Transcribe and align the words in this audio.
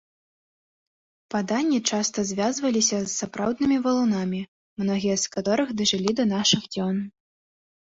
Паданні 1.35 1.77
часта 1.89 2.19
звязваліся 2.29 2.97
з 3.03 3.11
сапраўднымі 3.19 3.77
валунамі, 3.85 4.41
многія 4.85 5.15
з 5.27 5.31
каторых 5.39 5.67
дажылі 5.85 6.11
да 6.23 6.29
нашых 6.35 6.61
дзён. 6.75 6.95